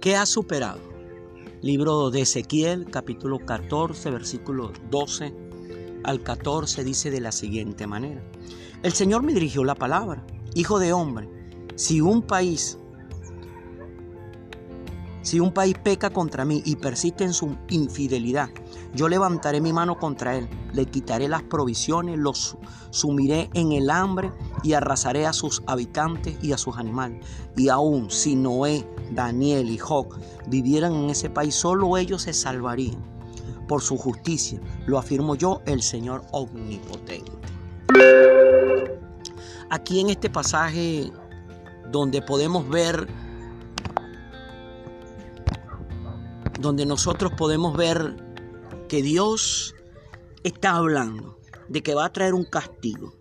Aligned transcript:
¿Qué 0.00 0.16
ha 0.16 0.24
superado? 0.24 0.80
Libro 1.60 2.10
de 2.10 2.22
Ezequiel, 2.22 2.86
capítulo 2.90 3.38
14, 3.38 4.10
versículo 4.10 4.72
12 4.90 5.34
al 6.04 6.22
14, 6.22 6.84
dice 6.84 7.10
de 7.10 7.20
la 7.20 7.32
siguiente 7.32 7.86
manera. 7.86 8.22
El 8.82 8.94
Señor 8.94 9.22
me 9.22 9.34
dirigió 9.34 9.62
la 9.62 9.74
palabra, 9.74 10.24
hijo 10.54 10.78
de 10.78 10.94
hombre, 10.94 11.28
si 11.74 12.00
un 12.00 12.22
país 12.22 12.78
si 15.20 15.38
un 15.38 15.52
país 15.52 15.76
peca 15.76 16.08
contra 16.08 16.46
mí 16.46 16.62
y 16.64 16.76
persiste 16.76 17.24
en 17.24 17.34
su 17.34 17.58
infidelidad, 17.68 18.48
yo 18.94 19.06
levantaré 19.06 19.60
mi 19.60 19.72
mano 19.74 19.98
contra 19.98 20.34
él, 20.34 20.48
le 20.72 20.86
quitaré 20.86 21.28
las 21.28 21.42
provisiones, 21.42 22.18
los 22.18 22.56
sumiré 22.88 23.50
en 23.52 23.72
el 23.72 23.90
hambre 23.90 24.32
y 24.62 24.72
arrasaré 24.72 25.26
a 25.26 25.32
sus 25.32 25.62
habitantes 25.66 26.36
y 26.42 26.52
a 26.52 26.58
sus 26.58 26.76
animales. 26.76 27.24
Y 27.56 27.68
aún 27.68 28.10
si 28.10 28.34
Noé, 28.36 28.86
Daniel 29.12 29.70
y 29.70 29.78
Job 29.78 30.08
vivieran 30.46 30.94
en 30.94 31.10
ese 31.10 31.30
país, 31.30 31.54
solo 31.54 31.96
ellos 31.96 32.22
se 32.22 32.32
salvarían 32.32 33.02
por 33.68 33.82
su 33.82 33.96
justicia. 33.96 34.60
Lo 34.86 34.98
afirmo 34.98 35.34
yo, 35.34 35.60
el 35.66 35.82
Señor 35.82 36.22
omnipotente. 36.32 37.32
Aquí 39.70 40.00
en 40.00 40.10
este 40.10 40.28
pasaje 40.28 41.12
donde 41.90 42.22
podemos 42.22 42.68
ver 42.68 43.08
donde 46.60 46.84
nosotros 46.84 47.32
podemos 47.36 47.76
ver 47.76 48.16
que 48.88 49.02
Dios 49.02 49.74
está 50.42 50.72
hablando 50.72 51.38
de 51.68 51.82
que 51.82 51.94
va 51.94 52.04
a 52.04 52.12
traer 52.12 52.34
un 52.34 52.44
castigo, 52.44 53.14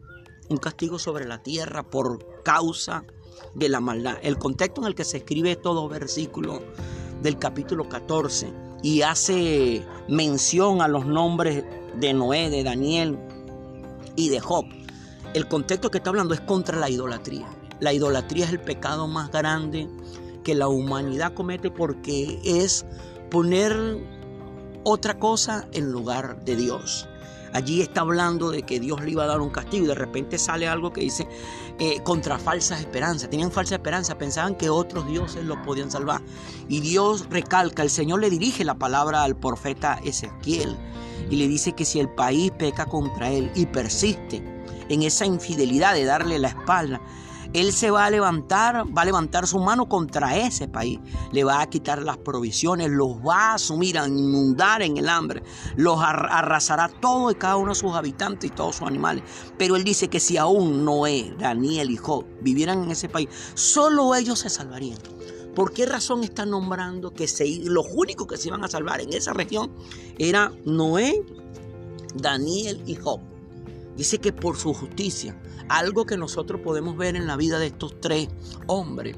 un 0.50 0.58
castigo 0.58 1.00
sobre 1.00 1.26
la 1.26 1.42
tierra 1.42 1.84
por 1.84 2.44
causa 2.44 3.06
de 3.54 3.70
la 3.70 3.80
maldad. 3.80 4.18
El 4.22 4.38
contexto 4.38 4.82
en 4.82 4.88
el 4.88 4.96
que 4.96 5.06
se 5.06 5.18
escribe 5.18 5.56
todo 5.56 5.88
versículo 5.88 6.62
del 7.22 7.38
capítulo 7.38 7.88
14 7.88 8.52
y 8.82 9.02
hace 9.02 9.86
mención 10.08 10.82
a 10.82 10.88
los 10.88 11.06
nombres 11.06 11.64
de 11.96 12.14
Noé, 12.14 12.50
de 12.50 12.64
Daniel 12.64 13.20
y 14.16 14.30
de 14.30 14.40
Job. 14.40 14.66
El 15.34 15.48
contexto 15.48 15.92
que 15.92 16.00
está 16.00 16.10
hablando 16.10 16.34
es 16.34 16.42
contra 16.42 16.78
la 16.78 16.90
idolatría. 16.90 17.48
La 17.80 17.94
idolatría 17.94 18.46
es 18.46 18.52
el 18.52 18.60
pecado 18.60 19.08
más 19.08 19.32
grande 19.32 19.88
que 20.44 20.56
la 20.56 20.68
humanidad 20.68 21.34
comete 21.34 21.70
porque 21.70 22.40
es 22.44 22.86
poner 23.30 23.76
otra 24.84 25.20
cosa 25.20 25.68
en 25.72 25.92
lugar 25.92 26.44
de 26.46 26.56
Dios. 26.56 27.08
Allí 27.54 27.82
está 27.82 28.02
hablando 28.02 28.52
de 28.52 28.64
que 28.64 28.80
Dios 28.80 29.02
le 29.04 29.12
iba 29.12 29.24
a 29.24 29.28
dar 29.28 29.42
un 29.42 29.50
castigo 29.50 29.86
y 29.86 29.88
de 29.88 29.96
repente 29.96 30.38
sale 30.38 30.68
algo 30.68 30.94
que 30.94 31.02
dice 31.02 31.28
eh, 31.80 32.02
contra 32.04 32.38
falsas 32.38 32.80
esperanzas. 32.80 33.30
Tenían 33.30 33.52
falsa 33.52 33.76
esperanza, 33.76 34.18
pensaban 34.18 34.56
que 34.56 34.70
otros 34.70 35.08
dioses 35.08 35.44
los 35.44 35.58
podían 35.60 35.90
salvar. 35.90 36.22
Y 36.68 36.80
Dios 36.82 37.28
recalca, 37.30 37.84
el 37.84 37.90
Señor 37.90 38.20
le 38.20 38.30
dirige 38.30 38.64
la 38.64 38.76
palabra 38.76 39.24
al 39.24 39.36
profeta 39.36 40.00
Ezequiel 40.04 40.78
y 41.30 41.36
le 41.36 41.48
dice 41.48 41.74
que 41.74 41.86
si 41.86 42.00
el 42.00 42.10
país 42.10 42.52
peca 42.52 42.86
contra 42.86 43.30
él 43.32 43.52
y 43.56 43.66
persiste 43.66 44.44
en 44.90 45.04
esa 45.04 45.26
infidelidad 45.26 45.94
de 45.94 46.06
darle 46.06 46.40
la 46.40 46.50
espalda, 46.50 47.02
él 47.54 47.74
se 47.74 47.90
va 47.90 48.06
a 48.06 48.10
levantar, 48.10 48.86
va 48.96 49.02
a 49.02 49.06
levantar 49.06 49.48
su 49.48 49.60
mano 49.60 49.90
contra 49.90 50.38
ese 50.38 50.68
país. 50.68 51.00
Le 51.32 51.44
va 51.44 51.62
a 51.62 51.70
quitar 51.70 52.02
las 52.04 52.18
provisiones, 52.18 52.90
los 52.90 53.18
va 53.18 53.52
a 53.52 53.54
asumir, 53.56 53.98
a 53.98 54.08
inundar 54.08 54.82
en 54.82 54.98
el 54.98 55.10
hambre. 55.10 55.42
Los 55.76 56.00
arrasará 56.02 56.90
todo 56.90 57.32
y 57.32 57.36
cada 57.36 57.58
uno 57.58 57.70
de 57.70 57.76
sus 57.76 57.94
habitantes 57.94 58.52
y 58.52 58.54
todos 58.54 58.78
sus 58.78 58.88
animales. 58.88 59.24
Pero 59.58 59.76
él 59.76 59.84
dice 59.84 60.10
que 60.10 60.20
si 60.20 60.38
aún 60.38 60.86
Noé, 60.86 61.34
Daniel 61.40 61.90
y 61.90 61.98
Job 61.98 62.26
vivieran 62.42 62.84
en 62.84 62.92
ese 62.92 63.10
país, 63.10 63.30
solo 63.56 64.14
ellos 64.14 64.40
se 64.40 64.50
salvarían. 64.50 65.00
¿Por 65.56 65.74
qué 65.74 65.86
razón 65.86 66.24
está 66.24 66.46
nombrando 66.46 67.12
que 67.12 67.28
los 67.66 67.88
únicos 67.94 68.28
que 68.28 68.38
se 68.38 68.50
iban 68.50 68.64
a 68.64 68.68
salvar 68.68 69.02
en 69.02 69.12
esa 69.12 69.34
región 69.34 69.72
era 70.18 70.54
Noé, 70.66 71.26
Daniel 72.16 72.82
y 72.86 72.96
Job? 72.96 73.20
Dice 73.98 74.20
que 74.20 74.32
por 74.32 74.58
su 74.58 74.74
justicia, 74.74 75.40
algo 75.68 76.06
que 76.06 76.18
nosotros 76.18 76.62
podemos 76.62 76.98
ver 76.98 77.16
en 77.16 77.28
la 77.28 77.36
vida 77.36 77.60
de 77.60 77.68
estos 77.68 78.00
tres 78.00 78.30
hombres, 78.68 79.16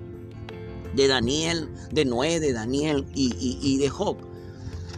de 0.95 1.07
Daniel, 1.07 1.69
de 1.91 2.05
Noé, 2.05 2.39
de 2.39 2.53
Daniel 2.53 3.05
y, 3.13 3.77
de 3.77 3.89
Job, 3.89 4.17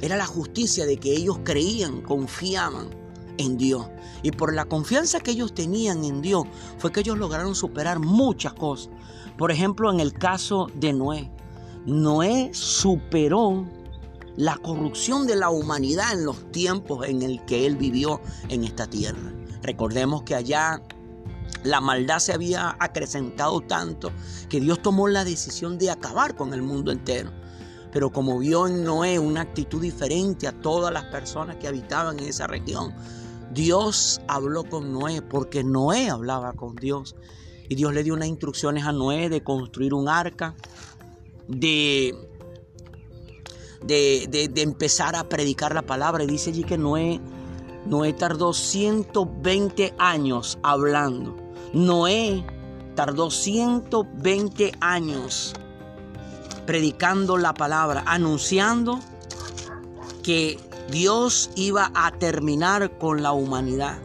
era 0.02 0.18
la 0.18 0.26
justicia 0.26 0.86
de 0.86 0.98
que 0.98 1.14
ellos 1.14 1.40
creían, 1.44 2.02
confiaban 2.02 2.90
en 3.38 3.58
Dios. 3.58 3.88
Y 4.22 4.32
por 4.32 4.54
la 4.54 4.66
confianza 4.66 5.20
que 5.20 5.32
ellos 5.32 5.54
tenían 5.54 6.04
en 6.04 6.22
Dios 6.22 6.46
fue 6.78 6.92
que 6.92 7.02
ellos 7.02 7.18
lograron 7.18 7.56
superar 7.56 8.00
muchas 8.00 8.54
cosas. 8.54 8.90
Por 9.38 9.52
ejemplo, 9.52 9.92
en 9.92 10.00
el 10.00 10.14
caso 10.14 10.68
de 10.76 10.94
Noé, 10.94 11.32
Noé 11.86 12.50
superó 12.54 13.66
la 14.36 14.58
corrupción 14.58 15.28
de 15.28 15.36
la 15.36 15.50
humanidad 15.50 16.14
en 16.14 16.26
los 16.26 16.52
tiempos 16.52 17.08
en 17.08 17.22
el 17.22 17.44
que 17.46 17.66
él 17.66 17.76
vivió 17.78 18.20
en 18.50 18.64
esta 18.64 18.88
tierra. 18.88 19.34
Recordemos 19.63 20.24
que 20.24 20.35
allá 20.35 20.81
la 21.63 21.79
maldad 21.79 22.19
se 22.19 22.34
había 22.34 22.75
acrecentado 22.79 23.62
tanto 23.62 24.12
que 24.50 24.59
Dios 24.59 24.81
tomó 24.81 25.07
la 25.07 25.24
decisión 25.24 25.78
de 25.78 25.90
acabar 25.90 26.35
con 26.35 26.53
el 26.53 26.62
mundo 26.62 26.91
entero. 26.91 27.31
Pero 27.91 28.12
como 28.12 28.40
vio 28.40 28.68
en 28.68 28.84
Noé 28.84 29.19
una 29.19 29.41
actitud 29.41 29.81
diferente 29.81 30.47
a 30.47 30.51
todas 30.51 30.91
las 30.91 31.06
personas 31.06 31.56
que 31.57 31.68
habitaban 31.68 32.19
en 32.19 32.25
esa 32.25 32.47
región, 32.47 32.94
Dios 33.53 34.19
habló 34.28 34.66
con 34.66 34.91
Noé 34.91 35.22
porque 35.22 35.63
Noé 35.63 36.09
hablaba 36.09 36.53
con 36.53 36.75
Dios. 36.75 37.16
Y 37.69 37.75
Dios 37.75 37.94
le 37.94 38.03
dio 38.03 38.13
unas 38.13 38.28
instrucciones 38.28 38.84
a 38.84 38.91
Noé 38.91 39.30
de 39.30 39.44
construir 39.44 39.94
un 39.94 40.09
arca, 40.09 40.56
de, 41.47 42.13
de, 43.85 44.50
de 44.51 44.62
empezar 44.62 45.16
a 45.16 45.30
predicar 45.30 45.74
la 45.74 45.84
palabra. 45.84 46.24
Y 46.24 46.28
dice 46.28 46.50
allí 46.50 46.63
que 46.63 46.78
Noé 46.78 47.22
Noé 47.86 48.14
tardó 48.14 48.54
120 48.54 49.94
años 49.98 50.58
hablando. 50.64 51.36
Noé 51.74 52.46
tardó 52.96 53.30
120 53.30 54.72
años 54.80 55.54
predicando 56.66 57.38
la 57.38 57.54
palabra, 57.54 58.04
anunciando 58.06 59.00
que 60.24 60.58
Dios 60.90 61.50
iba 61.56 61.92
a 61.94 62.12
terminar 62.12 62.98
con 62.98 63.22
la 63.22 63.34
humanidad 63.34 63.98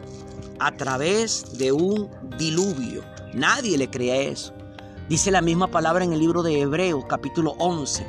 a 0.59 0.75
través 0.75 1.57
de 1.57 1.71
un 1.71 2.09
diluvio. 2.37 3.03
Nadie 3.33 3.77
le 3.77 3.89
creía 3.89 4.17
eso. 4.17 4.53
Dice 5.07 5.31
la 5.31 5.41
misma 5.41 5.67
palabra 5.67 6.03
en 6.03 6.13
el 6.13 6.19
libro 6.19 6.43
de 6.43 6.61
Hebreos 6.61 7.05
capítulo 7.07 7.55
11, 7.59 8.05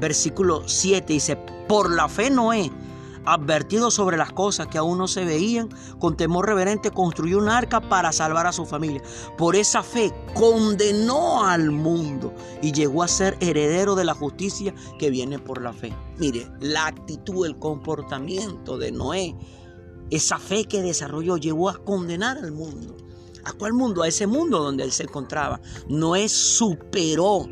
versículo 0.00 0.62
7. 0.66 1.12
Dice, 1.12 1.36
por 1.66 1.90
la 1.90 2.08
fe 2.08 2.30
Noé 2.30 2.70
advertido 3.26 3.90
sobre 3.90 4.16
las 4.16 4.32
cosas 4.32 4.68
que 4.68 4.78
aún 4.78 4.98
no 4.98 5.08
se 5.08 5.24
veían, 5.24 5.68
con 5.98 6.16
temor 6.16 6.46
reverente 6.46 6.90
construyó 6.90 7.38
un 7.38 7.48
arca 7.48 7.80
para 7.80 8.12
salvar 8.12 8.46
a 8.46 8.52
su 8.52 8.64
familia. 8.64 9.02
Por 9.36 9.56
esa 9.56 9.82
fe 9.82 10.12
condenó 10.34 11.44
al 11.44 11.70
mundo 11.70 12.32
y 12.62 12.72
llegó 12.72 13.02
a 13.02 13.08
ser 13.08 13.36
heredero 13.40 13.94
de 13.94 14.04
la 14.04 14.14
justicia 14.14 14.74
que 14.98 15.10
viene 15.10 15.38
por 15.38 15.60
la 15.60 15.72
fe. 15.72 15.92
Mire, 16.18 16.50
la 16.60 16.86
actitud, 16.86 17.46
el 17.46 17.58
comportamiento 17.58 18.78
de 18.78 18.92
Noé, 18.92 19.36
esa 20.10 20.38
fe 20.38 20.64
que 20.64 20.82
desarrolló, 20.82 21.36
llevó 21.36 21.68
a 21.68 21.78
condenar 21.78 22.38
al 22.38 22.52
mundo. 22.52 22.96
¿A 23.44 23.52
cuál 23.52 23.74
mundo? 23.74 24.02
A 24.02 24.08
ese 24.08 24.26
mundo 24.26 24.58
donde 24.60 24.84
él 24.84 24.92
se 24.92 25.04
encontraba. 25.04 25.60
Noé 25.88 26.28
superó 26.28 27.46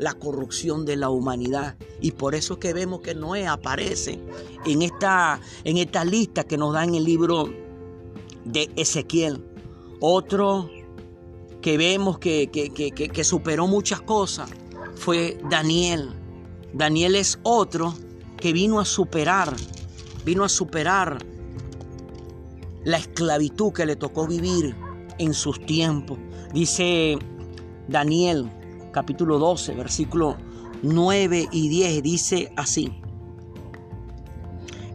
la 0.00 0.14
corrupción 0.14 0.84
de 0.86 0.96
la 0.96 1.10
humanidad. 1.10 1.76
Y 2.00 2.12
por 2.12 2.34
eso 2.34 2.54
es 2.54 2.58
que 2.58 2.72
vemos 2.72 3.00
que 3.00 3.14
Noé 3.14 3.46
aparece 3.46 4.18
en 4.64 4.82
esta, 4.82 5.40
en 5.62 5.76
esta 5.76 6.04
lista 6.04 6.44
que 6.44 6.56
nos 6.56 6.72
da 6.72 6.84
en 6.84 6.94
el 6.94 7.04
libro 7.04 7.50
de 8.44 8.70
Ezequiel. 8.76 9.44
Otro 10.00 10.70
que 11.60 11.76
vemos 11.76 12.18
que, 12.18 12.50
que, 12.50 13.24
superó 13.24 13.66
muchas 13.66 14.00
cosas 14.00 14.50
fue 14.94 15.38
Daniel. 15.50 16.08
Daniel 16.72 17.14
es 17.16 17.38
otro 17.42 17.94
que 18.38 18.54
vino 18.54 18.80
a 18.80 18.86
superar, 18.86 19.54
vino 20.24 20.44
a 20.44 20.48
superar 20.48 21.18
la 22.84 22.96
esclavitud 22.96 23.72
que 23.74 23.84
le 23.84 23.96
tocó 23.96 24.26
vivir 24.26 24.74
en 25.18 25.34
sus 25.34 25.60
tiempos. 25.66 26.18
Dice 26.54 27.18
Daniel 27.88 28.50
capítulo 28.90 29.38
12, 29.38 29.74
versículo 29.74 30.36
9 30.82 31.48
y 31.50 31.68
10, 31.68 32.02
dice 32.02 32.52
así. 32.56 33.00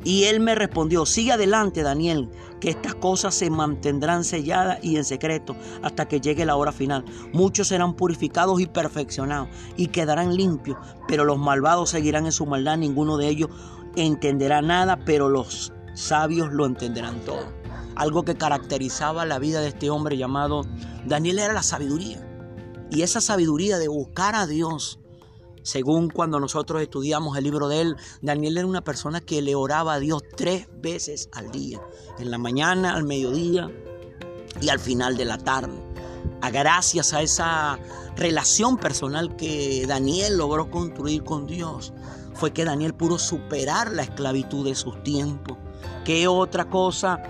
Y 0.03 0.25
él 0.25 0.39
me 0.39 0.53
respondió, 0.53 1.05
sigue 1.07 1.31
adelante 1.31 1.81
Daniel, 1.81 2.29
que 2.59 2.69
estas 2.69 2.93
cosas 2.93 3.33
se 3.33 3.49
mantendrán 3.49 4.23
selladas 4.23 4.77
y 4.83 4.97
en 4.97 5.03
secreto 5.03 5.55
hasta 5.81 6.07
que 6.07 6.21
llegue 6.21 6.45
la 6.45 6.55
hora 6.55 6.71
final. 6.71 7.03
Muchos 7.33 7.69
serán 7.69 7.95
purificados 7.95 8.61
y 8.61 8.67
perfeccionados 8.67 9.49
y 9.77 9.87
quedarán 9.87 10.35
limpios, 10.35 10.77
pero 11.07 11.25
los 11.25 11.39
malvados 11.39 11.89
seguirán 11.89 12.25
en 12.25 12.31
su 12.31 12.45
maldad, 12.45 12.77
ninguno 12.77 13.17
de 13.17 13.29
ellos 13.29 13.49
entenderá 13.95 14.61
nada, 14.61 14.97
pero 15.05 15.29
los 15.29 15.73
sabios 15.93 16.53
lo 16.53 16.65
entenderán 16.65 17.19
todo. 17.21 17.53
Algo 17.95 18.23
que 18.23 18.35
caracterizaba 18.35 19.25
la 19.25 19.39
vida 19.39 19.61
de 19.61 19.69
este 19.69 19.89
hombre 19.89 20.17
llamado 20.17 20.65
Daniel 21.05 21.39
era 21.39 21.53
la 21.53 21.63
sabiduría. 21.63 22.34
Y 22.91 23.01
esa 23.01 23.21
sabiduría 23.21 23.77
de 23.77 23.87
buscar 23.87 24.35
a 24.35 24.47
Dios 24.47 24.99
Según 25.65 26.09
cuando 26.09 26.39
nosotros 26.39 26.83
estudiamos 26.83 27.35
el 27.39 27.43
libro 27.43 27.67
de 27.67 27.81
él, 27.81 27.95
Daniel 28.21 28.57
era 28.57 28.67
una 28.67 28.83
persona 28.83 29.19
que 29.19 29.41
le 29.41 29.55
oraba 29.55 29.95
a 29.95 29.99
Dios 29.99 30.21
tres 30.37 30.67
veces 30.79 31.27
al 31.33 31.49
día, 31.49 31.81
en 32.19 32.29
la 32.29 32.37
mañana, 32.37 32.93
al 32.93 33.03
mediodía 33.03 33.71
y 34.61 34.69
al 34.69 34.79
final 34.79 35.17
de 35.17 35.25
la 35.25 35.39
tarde. 35.39 35.73
A 36.41 36.51
gracias 36.51 37.13
a 37.13 37.23
esa 37.23 37.79
relación 38.15 38.77
personal 38.77 39.35
que 39.37 39.85
Daniel 39.87 40.37
logró 40.37 40.69
construir 40.69 41.23
con 41.23 41.47
Dios, 41.47 41.93
fue 42.35 42.53
que 42.53 42.63
Daniel 42.63 42.93
pudo 42.93 43.17
superar 43.17 43.91
la 43.91 44.03
esclavitud 44.03 44.65
de 44.65 44.75
sus 44.75 45.01
tiempos. 45.01 45.57
¿Qué 46.03 46.27
otra 46.27 46.69
cosa 46.69 47.23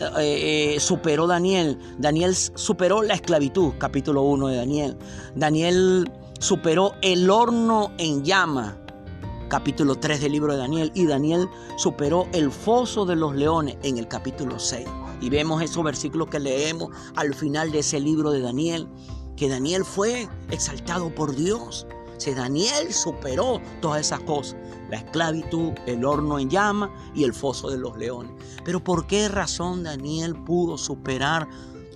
eh, 0.00 0.74
eh, 0.76 0.80
superó 0.80 1.26
Daniel? 1.26 1.78
Daniel 1.98 2.34
superó 2.34 3.02
la 3.02 3.14
esclavitud, 3.14 3.74
capítulo 3.78 4.22
1 4.22 4.48
de 4.48 4.56
Daniel. 4.56 4.96
Daniel 5.34 6.10
superó 6.38 6.94
el 7.02 7.28
horno 7.28 7.90
en 7.98 8.24
llama, 8.24 8.78
capítulo 9.48 9.96
3 9.96 10.20
del 10.20 10.32
libro 10.32 10.52
de 10.52 10.60
Daniel. 10.60 10.92
Y 10.94 11.06
Daniel 11.06 11.48
superó 11.76 12.28
el 12.32 12.52
foso 12.52 13.06
de 13.06 13.16
los 13.16 13.34
leones 13.34 13.76
en 13.82 13.98
el 13.98 14.06
capítulo 14.06 14.58
6. 14.58 14.86
Y 15.20 15.30
vemos 15.30 15.62
esos 15.62 15.82
versículos 15.82 16.28
que 16.28 16.38
leemos 16.38 16.90
al 17.16 17.34
final 17.34 17.72
de 17.72 17.80
ese 17.80 17.98
libro 17.98 18.30
de 18.30 18.40
Daniel, 18.40 18.86
que 19.36 19.48
Daniel 19.48 19.84
fue 19.84 20.28
exaltado 20.50 21.12
por 21.12 21.34
Dios. 21.34 21.86
Daniel 22.26 22.92
superó 22.92 23.60
todas 23.80 24.00
esas 24.00 24.20
cosas, 24.20 24.56
la 24.90 24.98
esclavitud, 24.98 25.72
el 25.86 26.04
horno 26.04 26.38
en 26.38 26.50
llama 26.50 26.92
y 27.14 27.24
el 27.24 27.32
foso 27.32 27.70
de 27.70 27.78
los 27.78 27.96
leones. 27.96 28.32
Pero 28.64 28.82
¿por 28.82 29.06
qué 29.06 29.28
razón 29.28 29.84
Daniel 29.84 30.34
pudo 30.34 30.76
superar 30.76 31.48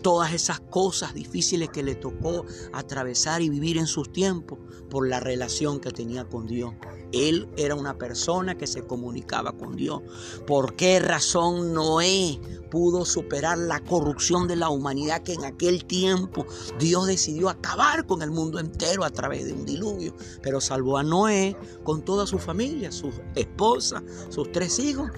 todas 0.02 0.32
esas 0.32 0.60
cosas 0.60 1.14
difíciles 1.14 1.70
que 1.70 1.82
le 1.82 1.94
tocó 1.94 2.44
atravesar 2.72 3.42
y 3.42 3.48
vivir 3.48 3.78
en 3.78 3.86
sus 3.86 4.12
tiempos 4.12 4.58
por 4.90 5.08
la 5.08 5.20
relación 5.20 5.80
que 5.80 5.90
tenía 5.90 6.24
con 6.24 6.46
Dios. 6.46 6.74
Él 7.12 7.48
era 7.56 7.74
una 7.74 7.96
persona 7.96 8.56
que 8.56 8.66
se 8.66 8.86
comunicaba 8.86 9.52
con 9.52 9.76
Dios. 9.76 10.02
¿Por 10.46 10.76
qué 10.76 10.98
razón 10.98 11.72
Noé 11.72 12.40
pudo 12.70 13.04
superar 13.04 13.58
la 13.58 13.80
corrupción 13.80 14.48
de 14.48 14.56
la 14.56 14.68
humanidad 14.70 15.22
que 15.22 15.34
en 15.34 15.44
aquel 15.44 15.84
tiempo 15.84 16.46
Dios 16.78 17.06
decidió 17.06 17.48
acabar 17.48 18.06
con 18.06 18.22
el 18.22 18.30
mundo 18.30 18.58
entero 18.58 19.04
a 19.04 19.10
través 19.10 19.44
de 19.46 19.52
un 19.52 19.64
diluvio? 19.64 20.14
Pero 20.42 20.60
salvó 20.60 20.98
a 20.98 21.02
Noé 21.02 21.56
con 21.84 22.02
toda 22.02 22.26
su 22.26 22.38
familia, 22.38 22.90
su 22.90 23.10
esposa, 23.34 24.02
sus 24.30 24.50
tres 24.52 24.78
hijos 24.78 25.10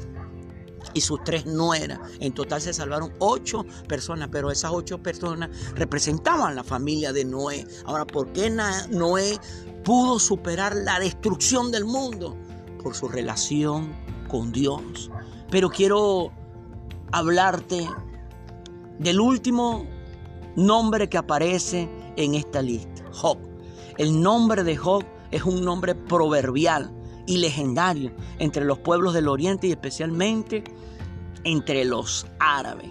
y 0.93 1.01
sus 1.01 1.23
tres 1.25 1.47
nueras. 1.47 1.99
En 2.21 2.33
total 2.33 2.61
se 2.61 2.73
salvaron 2.73 3.13
ocho 3.19 3.65
personas, 3.89 4.29
pero 4.31 4.51
esas 4.51 4.71
ocho 4.73 5.03
personas 5.03 5.51
representaban 5.75 6.55
la 6.55 6.65
familia 6.65 7.13
de 7.13 7.25
Noé. 7.25 7.67
Ahora, 7.87 8.07
¿por 8.07 8.33
qué 8.33 8.51
Noé 8.51 9.39
pudo 9.85 10.19
superar 10.19 10.75
la 10.77 10.99
destrucción 10.99 11.71
del 11.71 11.85
mundo? 11.85 12.37
Por 12.83 12.95
su 12.95 13.09
relación 13.09 13.95
con 14.29 14.53
Dios. 14.53 15.11
Pero 15.51 15.71
quiero 15.71 16.31
hablarte 17.13 17.89
del 18.99 19.21
último 19.21 19.87
nombre 20.57 21.09
que 21.09 21.19
aparece 21.19 21.91
en 22.17 22.35
esta 22.35 22.63
lista, 22.63 23.05
Job. 23.13 23.39
El 23.97 24.21
nombre 24.21 24.65
de 24.65 24.77
Job 24.77 25.05
es 25.31 25.43
un 25.45 25.65
nombre 25.65 25.95
proverbial 25.95 26.94
y 27.27 27.39
legendario 27.39 28.13
entre 28.39 28.65
los 28.65 28.79
pueblos 28.79 29.15
del 29.15 29.29
oriente 29.29 29.67
y 29.67 29.71
especialmente 29.71 30.65
entre 31.45 31.85
los 31.85 32.27
árabes. 32.39 32.91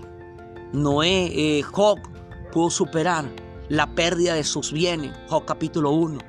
Noé, 0.74 1.60
eh, 1.60 1.62
Job 1.64 2.00
pudo 2.52 2.70
superar 2.70 3.26
la 3.70 3.94
pérdida 3.96 4.36
de 4.36 4.44
sus 4.44 4.72
bienes. 4.72 5.16
Job 5.30 5.46
capítulo 5.46 5.92
1, 5.92 6.20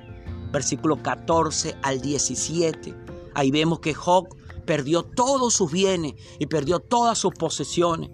versículo 0.53 1.03
14 1.03 1.77
al 1.83 2.01
17. 2.01 2.95
Ahí 3.35 3.51
vemos 3.51 3.81
que 3.81 3.95
Job 3.95 4.29
perdió 4.65 5.03
todos 5.03 5.55
sus 5.55 5.71
bienes 5.71 6.15
y 6.39 6.47
perdió 6.47 6.81
todas 6.81 7.19
sus 7.19 7.35
posesiones. 7.35 8.11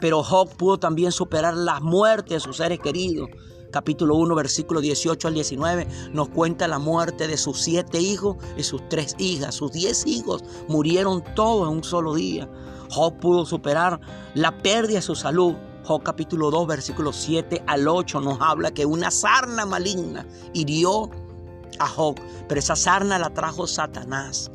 Pero 0.00 0.22
Job 0.22 0.56
pudo 0.56 0.78
también 0.78 1.12
superar 1.12 1.54
la 1.54 1.80
muerte 1.80 2.34
de 2.34 2.40
sus 2.40 2.56
seres 2.56 2.78
queridos 2.78 3.28
capítulo 3.70 4.16
1, 4.16 4.34
versículo 4.34 4.80
18 4.80 5.28
al 5.28 5.34
19, 5.34 5.86
nos 6.12 6.28
cuenta 6.28 6.68
la 6.68 6.78
muerte 6.78 7.28
de 7.28 7.36
sus 7.36 7.60
siete 7.60 8.00
hijos 8.00 8.36
y 8.56 8.62
sus 8.62 8.88
tres 8.88 9.14
hijas. 9.18 9.54
Sus 9.54 9.72
diez 9.72 10.06
hijos 10.06 10.44
murieron 10.68 11.22
todos 11.34 11.68
en 11.68 11.78
un 11.78 11.84
solo 11.84 12.14
día. 12.14 12.48
Job 12.90 13.18
pudo 13.18 13.46
superar 13.46 14.00
la 14.34 14.58
pérdida 14.62 14.98
de 14.98 15.02
su 15.02 15.14
salud. 15.14 15.54
Job 15.84 16.02
capítulo 16.02 16.50
2, 16.50 16.66
versículo 16.66 17.12
7 17.12 17.62
al 17.66 17.88
8 17.88 18.20
nos 18.20 18.40
habla 18.40 18.70
que 18.70 18.84
una 18.84 19.10
sarna 19.10 19.64
maligna 19.64 20.26
hirió 20.52 21.10
a 21.78 21.88
Job, 21.88 22.16
pero 22.48 22.58
esa 22.58 22.76
sarna 22.76 23.18
la 23.18 23.30
trajo 23.30 23.66
Satanás. 23.66 24.50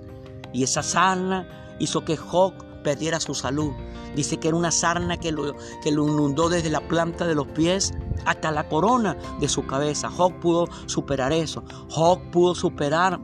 Y 0.54 0.64
esa 0.64 0.84
sarna 0.84 1.76
hizo 1.80 2.06
que 2.06 2.16
Job 2.16 2.54
perdiera 2.84 3.20
su 3.20 3.34
salud. 3.34 3.72
Dice 4.16 4.38
que 4.38 4.48
era 4.48 4.56
una 4.56 4.72
sarna 4.72 5.18
que 5.18 5.32
lo, 5.32 5.56
que 5.84 5.92
lo 5.92 6.08
inundó 6.08 6.48
desde 6.48 6.70
la 6.70 6.88
planta 6.88 7.26
de 7.28 7.36
los 7.36 7.48
pies 7.48 7.92
hasta 8.26 8.52
la 8.52 8.68
corona 8.68 9.18
de 9.40 9.50
su 9.50 9.66
cabeza. 9.66 10.10
Job 10.10 10.40
pudo 10.40 10.68
superar 10.86 11.34
eso. 11.34 11.64
Job 11.90 12.20
pudo 12.32 12.56
superar 12.56 13.20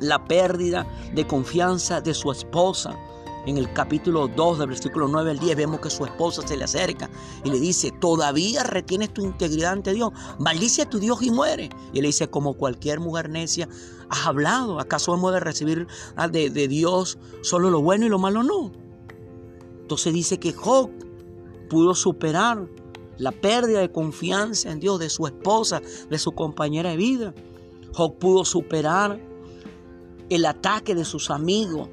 la 0.00 0.24
pérdida 0.24 0.86
de 1.14 1.26
confianza 1.26 2.00
de 2.00 2.14
su 2.14 2.30
esposa. 2.30 2.96
En 3.46 3.56
el 3.56 3.72
capítulo 3.72 4.28
2 4.28 4.58
del 4.58 4.68
versículo 4.68 5.08
9 5.08 5.30
al 5.30 5.38
10 5.38 5.56
vemos 5.56 5.80
que 5.80 5.88
su 5.88 6.04
esposa 6.04 6.46
se 6.46 6.56
le 6.56 6.64
acerca 6.64 7.08
y 7.44 7.50
le 7.50 7.58
dice, 7.58 7.90
todavía 7.92 8.62
retienes 8.62 9.14
tu 9.14 9.24
integridad 9.24 9.72
ante 9.72 9.94
Dios, 9.94 10.10
maldice 10.38 10.82
a 10.82 10.90
tu 10.90 10.98
Dios 10.98 11.22
y 11.22 11.30
muere. 11.30 11.70
Y 11.94 12.02
le 12.02 12.08
dice, 12.08 12.28
como 12.28 12.54
cualquier 12.54 13.00
mujer 13.00 13.30
necia, 13.30 13.68
has 14.10 14.26
hablado, 14.26 14.80
¿acaso 14.80 15.14
hemos 15.14 15.32
de 15.32 15.40
recibir 15.40 15.86
ah, 16.16 16.28
de, 16.28 16.50
de 16.50 16.68
Dios 16.68 17.18
solo 17.42 17.70
lo 17.70 17.80
bueno 17.80 18.04
y 18.04 18.08
lo 18.10 18.18
malo 18.18 18.42
no? 18.42 18.70
Entonces 19.80 20.12
dice 20.12 20.38
que 20.38 20.52
Job 20.52 20.90
pudo 21.70 21.94
superar 21.94 22.68
la 23.18 23.32
pérdida 23.32 23.80
de 23.80 23.92
confianza 23.92 24.70
en 24.70 24.80
Dios 24.80 24.98
de 24.98 25.10
su 25.10 25.26
esposa, 25.26 25.82
de 26.08 26.18
su 26.18 26.32
compañera 26.32 26.90
de 26.90 26.96
vida. 26.96 27.34
Job 27.92 28.18
pudo 28.18 28.44
superar 28.44 29.20
el 30.28 30.46
ataque 30.46 30.94
de 30.94 31.04
sus 31.04 31.30
amigos 31.30 31.88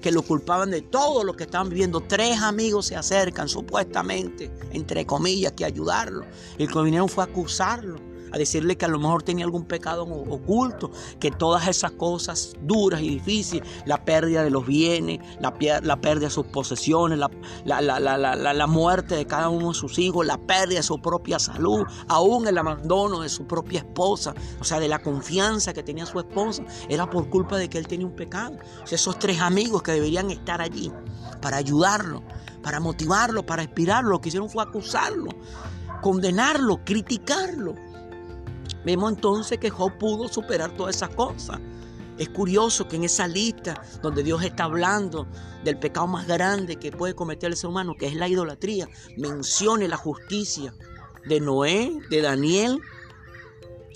que 0.00 0.12
lo 0.12 0.22
culpaban 0.22 0.70
de 0.70 0.82
todo 0.82 1.24
lo 1.24 1.34
que 1.34 1.44
estaban 1.44 1.68
viviendo. 1.68 2.00
Tres 2.00 2.40
amigos 2.40 2.86
se 2.86 2.96
acercan 2.96 3.48
supuestamente, 3.48 4.50
entre 4.72 5.04
comillas, 5.06 5.52
que 5.52 5.64
ayudarlo. 5.64 6.24
El 6.56 6.70
que 6.70 6.82
vinieron 6.82 7.08
fue 7.08 7.24
a 7.24 7.26
acusarlo 7.26 7.96
a 8.32 8.38
decirle 8.38 8.76
que 8.76 8.84
a 8.84 8.88
lo 8.88 8.98
mejor 8.98 9.22
tenía 9.22 9.44
algún 9.44 9.64
pecado 9.64 10.04
oculto, 10.04 10.90
que 11.20 11.30
todas 11.30 11.68
esas 11.68 11.92
cosas 11.92 12.54
duras 12.62 13.00
y 13.00 13.08
difíciles, 13.08 13.68
la 13.86 14.04
pérdida 14.04 14.42
de 14.42 14.50
los 14.50 14.66
bienes, 14.66 15.20
la, 15.40 15.54
la 15.82 16.00
pérdida 16.00 16.26
de 16.26 16.32
sus 16.32 16.46
posesiones, 16.46 17.18
la, 17.18 17.30
la, 17.80 18.66
muerte 18.66 19.16
de 19.16 19.26
cada 19.26 19.48
uno 19.48 19.68
de 19.68 19.74
sus 19.74 19.98
hijos, 19.98 20.26
la 20.26 20.38
pérdida 20.38 20.78
de 20.78 20.82
su 20.82 21.00
propia 21.00 21.38
salud, 21.38 21.86
aún 22.08 22.46
el 22.46 22.58
abandono 22.58 23.20
de 23.20 23.28
su 23.28 23.46
propia 23.46 23.80
esposa, 23.80 24.34
o 24.60 24.64
sea, 24.64 24.80
de 24.80 24.88
la 24.88 25.00
confianza 25.00 25.72
que 25.72 25.82
tenía 25.82 26.06
su 26.06 26.18
esposa, 26.18 26.62
era 26.88 27.08
por 27.08 27.28
culpa 27.30 27.56
de 27.56 27.68
que 27.68 27.78
él 27.78 27.86
tenía 27.86 28.06
un 28.06 28.14
pecado. 28.14 28.56
esos 28.90 29.18
tres 29.18 29.40
amigos 29.40 29.82
que 29.82 29.92
deberían 29.92 30.30
estar 30.30 30.60
allí 30.60 30.92
para 31.40 31.56
ayudarlo, 31.56 32.22
para 32.62 32.80
motivarlo, 32.80 33.44
para 33.44 33.62
inspirarlo, 33.62 34.10
lo 34.10 34.20
que 34.20 34.28
hicieron 34.28 34.50
fue 34.50 34.62
acusarlo, 34.62 35.30
condenarlo, 36.02 36.84
criticarlo. 36.84 37.74
Vemos 38.88 39.12
entonces 39.12 39.58
que 39.58 39.68
Job 39.68 39.98
pudo 39.98 40.28
superar 40.28 40.74
todas 40.74 40.96
esas 40.96 41.10
cosas. 41.10 41.60
Es 42.16 42.30
curioso 42.30 42.88
que 42.88 42.96
en 42.96 43.04
esa 43.04 43.28
lista 43.28 43.82
donde 44.00 44.22
Dios 44.22 44.42
está 44.42 44.64
hablando 44.64 45.26
del 45.62 45.78
pecado 45.78 46.06
más 46.06 46.26
grande 46.26 46.76
que 46.76 46.90
puede 46.90 47.14
cometer 47.14 47.50
el 47.50 47.58
ser 47.58 47.68
humano, 47.68 47.96
que 47.98 48.06
es 48.06 48.14
la 48.14 48.28
idolatría, 48.28 48.88
mencione 49.18 49.88
la 49.88 49.98
justicia 49.98 50.72
de 51.26 51.38
Noé, 51.38 51.98
de 52.08 52.22
Daniel 52.22 52.80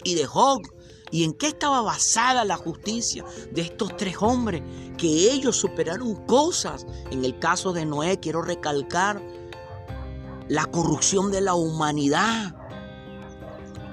y 0.04 0.14
de 0.14 0.26
Job. 0.26 0.60
¿Y 1.10 1.24
en 1.24 1.32
qué 1.32 1.46
estaba 1.46 1.80
basada 1.80 2.44
la 2.44 2.58
justicia 2.58 3.24
de 3.50 3.62
estos 3.62 3.96
tres 3.96 4.16
hombres? 4.20 4.62
Que 4.98 5.32
ellos 5.32 5.56
superaron 5.56 6.16
cosas. 6.26 6.84
En 7.10 7.24
el 7.24 7.38
caso 7.38 7.72
de 7.72 7.86
Noé, 7.86 8.20
quiero 8.20 8.42
recalcar 8.42 9.22
la 10.48 10.66
corrupción 10.66 11.30
de 11.30 11.40
la 11.40 11.54
humanidad 11.54 12.61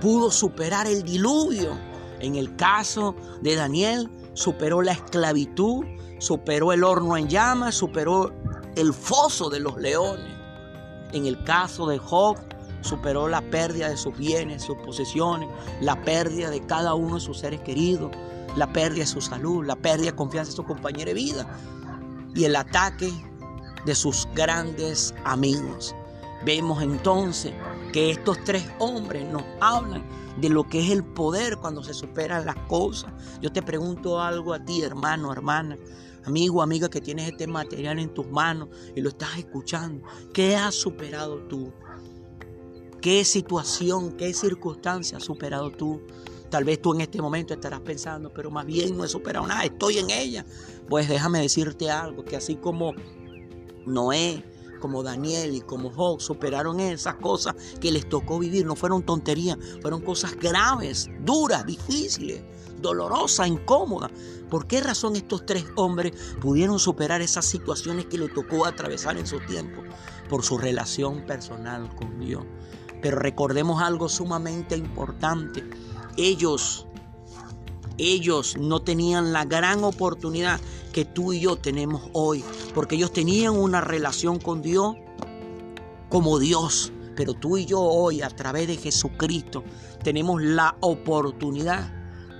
pudo 0.01 0.31
superar 0.31 0.87
el 0.87 1.03
diluvio. 1.03 1.77
En 2.19 2.35
el 2.35 2.55
caso 2.55 3.15
de 3.41 3.55
Daniel, 3.55 4.09
superó 4.33 4.81
la 4.81 4.91
esclavitud, 4.91 5.85
superó 6.19 6.73
el 6.73 6.83
horno 6.83 7.17
en 7.17 7.29
llamas, 7.29 7.75
superó 7.75 8.31
el 8.75 8.93
foso 8.93 9.49
de 9.49 9.59
los 9.59 9.77
leones. 9.77 10.33
En 11.13 11.25
el 11.25 11.43
caso 11.43 11.87
de 11.87 11.97
Job, 11.97 12.37
superó 12.81 13.27
la 13.27 13.41
pérdida 13.41 13.89
de 13.89 13.97
sus 13.97 14.17
bienes, 14.17 14.63
sus 14.63 14.77
posesiones, 14.77 15.49
la 15.81 16.01
pérdida 16.03 16.49
de 16.49 16.65
cada 16.65 16.93
uno 16.93 17.15
de 17.15 17.21
sus 17.21 17.39
seres 17.39 17.61
queridos, 17.61 18.11
la 18.55 18.71
pérdida 18.71 19.01
de 19.01 19.07
su 19.07 19.21
salud, 19.21 19.65
la 19.65 19.75
pérdida 19.75 20.11
de 20.11 20.15
confianza 20.15 20.51
en 20.51 20.55
su 20.55 20.63
compañero 20.63 21.09
de 21.09 21.13
vida 21.13 21.47
y 22.35 22.45
el 22.45 22.55
ataque 22.55 23.11
de 23.85 23.95
sus 23.95 24.27
grandes 24.33 25.13
amigos. 25.25 25.95
Vemos 26.45 26.81
entonces 26.81 27.53
que 27.91 28.11
estos 28.11 28.43
tres 28.43 28.63
hombres 28.79 29.25
nos 29.31 29.43
hablan 29.59 30.03
de 30.39 30.49
lo 30.49 30.63
que 30.67 30.79
es 30.79 30.91
el 30.91 31.03
poder 31.03 31.57
cuando 31.57 31.83
se 31.83 31.93
superan 31.93 32.45
las 32.45 32.55
cosas. 32.67 33.11
Yo 33.41 33.51
te 33.51 33.61
pregunto 33.61 34.21
algo 34.21 34.53
a 34.53 34.63
ti, 34.63 34.81
hermano, 34.81 35.31
hermana, 35.31 35.77
amigo, 36.25 36.61
amiga, 36.61 36.89
que 36.89 37.01
tienes 37.01 37.27
este 37.27 37.47
material 37.47 37.99
en 37.99 38.13
tus 38.13 38.27
manos 38.27 38.69
y 38.95 39.01
lo 39.01 39.09
estás 39.09 39.37
escuchando. 39.37 40.05
¿Qué 40.33 40.55
has 40.55 40.75
superado 40.75 41.39
tú? 41.47 41.71
¿Qué 43.01 43.23
situación, 43.23 44.17
qué 44.17 44.33
circunstancia 44.33 45.17
has 45.17 45.23
superado 45.23 45.71
tú? 45.71 46.01
Tal 46.49 46.63
vez 46.63 46.81
tú 46.81 46.93
en 46.93 47.01
este 47.01 47.21
momento 47.21 47.53
estarás 47.53 47.79
pensando, 47.81 48.33
pero 48.33 48.49
más 48.49 48.65
bien 48.65 48.97
no 48.97 49.05
he 49.05 49.07
superado 49.07 49.45
nada, 49.45 49.63
estoy 49.65 49.99
en 49.99 50.09
ella. 50.09 50.45
Pues 50.87 51.07
déjame 51.07 51.39
decirte 51.39 51.89
algo, 51.91 52.25
que 52.25 52.35
así 52.35 52.55
como 52.55 52.93
Noé, 53.85 54.43
como 54.79 55.03
Daniel 55.03 55.55
y 55.55 55.61
como 55.61 55.91
Job 55.91 56.21
superaron 56.21 56.79
esas 56.79 57.15
cosas 57.15 57.55
que 57.79 57.91
les 57.91 58.07
tocó 58.07 58.39
vivir, 58.39 58.65
no 58.65 58.75
fueron 58.75 59.03
tonterías, 59.03 59.57
fueron 59.81 60.01
cosas 60.01 60.35
graves, 60.35 61.09
duras, 61.21 61.65
difíciles, 61.65 62.41
dolorosas, 62.81 63.47
incómodas. 63.47 64.11
¿Por 64.49 64.65
qué 64.65 64.81
razón 64.81 65.15
estos 65.15 65.45
tres 65.45 65.65
hombres 65.75 66.13
pudieron 66.41 66.79
superar 66.79 67.21
esas 67.21 67.45
situaciones 67.45 68.05
que 68.05 68.17
les 68.17 68.33
tocó 68.33 68.65
atravesar 68.65 69.17
en 69.17 69.27
su 69.27 69.39
tiempo? 69.41 69.83
Por 70.27 70.43
su 70.43 70.57
relación 70.57 71.25
personal 71.25 71.93
con 71.95 72.19
Dios. 72.19 72.43
Pero 73.01 73.19
recordemos 73.19 73.81
algo 73.81 74.09
sumamente 74.09 74.75
importante. 74.75 75.63
Ellos, 76.17 76.87
ellos 77.97 78.57
no 78.57 78.81
tenían 78.81 79.33
la 79.33 79.45
gran 79.45 79.83
oportunidad 79.83 80.59
que 80.89 81.05
tú 81.05 81.33
y 81.33 81.41
yo 81.41 81.55
tenemos 81.55 82.09
hoy, 82.13 82.43
porque 82.73 82.95
ellos 82.95 83.13
tenían 83.13 83.55
una 83.55 83.81
relación 83.81 84.39
con 84.39 84.61
Dios 84.61 84.95
como 86.09 86.39
Dios. 86.39 86.91
Pero 87.15 87.33
tú 87.33 87.57
y 87.57 87.65
yo 87.65 87.81
hoy, 87.81 88.21
a 88.21 88.29
través 88.29 88.67
de 88.67 88.77
Jesucristo, 88.77 89.63
tenemos 90.03 90.41
la 90.41 90.77
oportunidad 90.79 91.91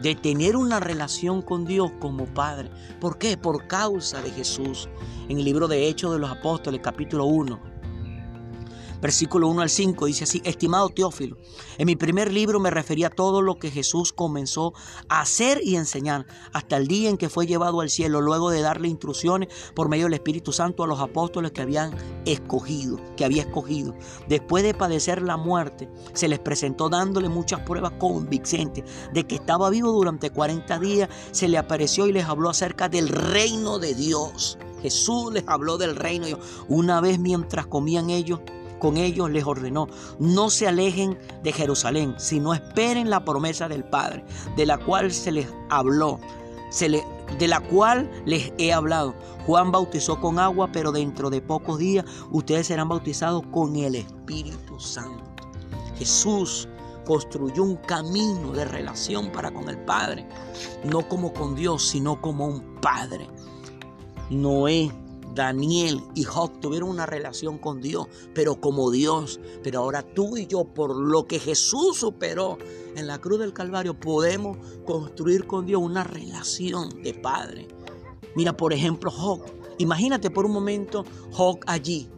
de 0.01 0.15
tener 0.15 0.55
una 0.55 0.79
relación 0.79 1.41
con 1.41 1.65
Dios 1.65 1.91
como 1.99 2.25
Padre. 2.25 2.71
¿Por 2.99 3.17
qué? 3.17 3.35
Por 3.37 3.67
causa 3.67 4.21
de 4.21 4.31
Jesús. 4.31 4.87
En 5.27 5.37
el 5.37 5.45
libro 5.45 5.67
de 5.67 5.87
Hechos 5.87 6.13
de 6.13 6.19
los 6.19 6.31
Apóstoles, 6.31 6.79
capítulo 6.81 7.25
1, 7.25 7.59
versículo 9.01 9.47
1 9.47 9.61
al 9.61 9.69
5, 9.69 10.05
dice 10.05 10.23
así, 10.23 10.41
estimado 10.43 10.89
Teófilo, 10.89 11.37
en 11.77 11.85
mi 11.85 11.95
primer 11.95 12.31
libro 12.33 12.59
me 12.59 12.69
refería 12.69 13.07
a 13.07 13.09
todo 13.11 13.41
lo 13.41 13.59
que 13.59 13.71
Jesús 13.71 14.13
comenzó 14.13 14.73
a 15.07 15.21
hacer 15.21 15.61
y 15.63 15.75
enseñar 15.75 16.25
hasta 16.53 16.77
el 16.77 16.87
día 16.87 17.09
en 17.09 17.17
que 17.17 17.29
fue 17.29 17.47
llevado 17.47 17.81
al 17.81 17.89
cielo, 17.89 18.21
luego 18.21 18.49
de 18.49 18.61
darle 18.61 18.87
instrucciones 18.87 19.49
por 19.75 19.89
medio 19.89 20.05
del 20.05 20.13
Espíritu 20.13 20.51
Santo 20.51 20.83
a 20.83 20.87
los 20.87 20.99
apóstoles 20.99 21.51
que 21.51 21.61
habían 21.61 21.95
escogido, 22.25 22.99
que 23.15 23.25
había 23.25 23.43
escogido. 23.43 23.95
Después 24.27 24.63
de 24.63 24.73
padecer 24.73 25.21
la 25.21 25.37
muerte, 25.37 25.89
se 26.13 26.27
les 26.27 26.39
presentó 26.39 26.89
dándole 26.89 27.29
muchas 27.29 27.61
pruebas 27.61 27.93
convincentes 27.99 28.83
de 29.13 29.25
que 29.25 29.35
estaba 29.35 29.69
vivo 29.69 29.91
durante 29.91 30.29
40 30.29 30.79
días, 30.79 31.09
se 31.31 31.47
le 31.47 31.57
apareció 31.57 32.07
y 32.07 32.13
les 32.13 32.25
habló 32.25 32.49
acerca 32.49 32.89
del 32.89 33.09
reino 33.09 33.79
de 33.79 33.93
Dios. 33.93 34.57
Jesús 34.81 35.33
les 35.33 35.43
habló 35.47 35.77
del 35.77 35.95
reino. 35.95 36.39
Una 36.67 37.01
vez 37.01 37.19
mientras 37.19 37.67
comían 37.67 38.09
ellos, 38.09 38.39
con 38.79 38.98
ellos 38.98 39.29
les 39.29 39.45
ordenó, 39.45 39.88
no 40.19 40.50
se 40.50 40.67
alejen 40.67 41.17
de 41.43 41.51
Jerusalén, 41.51 42.15
sino 42.17 42.53
esperen 42.53 43.09
la 43.09 43.24
promesa 43.24 43.67
del 43.67 43.83
Padre, 43.83 44.24
de 44.55 44.65
la 44.65 44.77
cual 44.77 45.12
se 45.12 45.31
les 45.31 45.48
habló, 45.69 46.19
se 46.71 46.89
le, 46.89 47.03
de 47.38 47.48
la 47.48 47.59
cual 47.59 48.09
les 48.25 48.51
he 48.57 48.74
hablado. 48.74 49.13
Juan 49.45 49.71
bautizó 49.71 50.19
con 50.19 50.39
agua, 50.39 50.69
pero 50.71 50.91
dentro 50.91 51.29
de 51.29 51.41
pocos 51.41 51.79
días 51.79 52.05
ustedes 52.31 52.67
serán 52.67 52.89
bautizados 52.89 53.43
con 53.51 53.75
el 53.75 53.95
Espíritu 53.95 54.79
Santo. 54.79 55.24
Jesús 55.98 56.67
construyó 57.05 57.63
un 57.63 57.75
camino 57.77 58.51
de 58.51 58.65
relación 58.65 59.31
para 59.31 59.51
con 59.51 59.67
el 59.67 59.79
Padre, 59.79 60.27
no 60.83 61.07
como 61.07 61.33
con 61.33 61.55
Dios, 61.55 61.88
sino 61.89 62.21
como 62.21 62.45
un 62.45 62.75
Padre. 62.79 63.27
Noé 64.29 64.91
Daniel 65.33 66.01
y 66.15 66.24
Job 66.24 66.59
tuvieron 66.59 66.89
una 66.89 67.05
relación 67.05 67.57
con 67.57 67.81
Dios, 67.81 68.07
pero 68.33 68.59
como 68.59 68.91
Dios. 68.91 69.39
Pero 69.63 69.79
ahora 69.79 70.01
tú 70.01 70.38
y 70.38 70.48
yo, 70.48 70.65
por 70.65 70.95
lo 70.95 71.27
que 71.27 71.39
Jesús 71.39 71.98
superó 71.98 72.57
en 72.95 73.07
la 73.07 73.19
cruz 73.19 73.39
del 73.39 73.53
Calvario, 73.53 74.00
podemos 74.00 74.57
construir 74.86 75.45
con 75.45 75.65
Dios 75.65 75.81
una 75.81 76.03
relación 76.03 77.01
de 77.03 77.13
padre. 77.13 77.67
Mira, 78.36 78.55
por 78.55 78.74
ejemplo, 78.74 79.12
Job. 79.12 79.41
Imagínate 79.77 80.29
por 80.29 80.45
un 80.45 80.51
momento 80.51 81.05
Job 81.31 81.59
allí, 81.65 82.09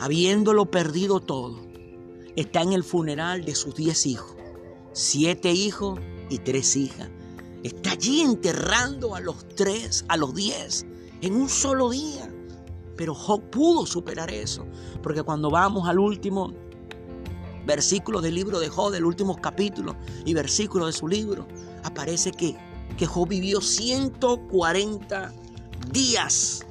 habiéndolo 0.00 0.70
perdido 0.70 1.20
todo. 1.20 1.60
Está 2.34 2.62
en 2.62 2.72
el 2.72 2.82
funeral 2.82 3.44
de 3.44 3.54
sus 3.54 3.74
diez 3.74 4.06
hijos, 4.06 4.34
siete 4.92 5.52
hijos 5.52 6.00
y 6.30 6.38
tres 6.38 6.76
hijas. 6.76 7.10
Está 7.62 7.92
allí 7.92 8.22
enterrando 8.22 9.14
a 9.14 9.20
los 9.20 9.46
tres, 9.48 10.04
a 10.08 10.16
los 10.16 10.34
diez 10.34 10.86
en 11.20 11.34
un 11.34 11.48
solo 11.48 11.90
día. 11.90 12.30
Pero 12.96 13.14
Job 13.14 13.42
pudo 13.50 13.86
superar 13.86 14.30
eso, 14.30 14.64
porque 15.02 15.22
cuando 15.22 15.50
vamos 15.50 15.88
al 15.88 15.98
último 15.98 16.52
versículo 17.66 18.20
del 18.20 18.34
libro 18.34 18.60
de 18.60 18.68
Job, 18.68 18.92
del 18.92 19.04
último 19.04 19.36
capítulo 19.36 19.96
y 20.24 20.34
versículo 20.34 20.86
de 20.86 20.92
su 20.92 21.08
libro, 21.08 21.46
aparece 21.82 22.30
que, 22.30 22.56
que 22.96 23.06
Job 23.06 23.28
vivió 23.28 23.60
140 23.60 25.32
días, 25.90 26.64